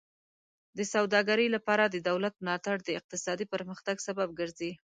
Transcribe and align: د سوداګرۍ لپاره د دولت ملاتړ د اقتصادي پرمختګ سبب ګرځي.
د 0.77 0.79
سوداګرۍ 0.93 1.47
لپاره 1.55 1.83
د 1.87 1.95
دولت 2.09 2.33
ملاتړ 2.45 2.75
د 2.83 2.89
اقتصادي 2.99 3.45
پرمختګ 3.53 3.95
سبب 4.07 4.29
ګرځي. 4.39 4.71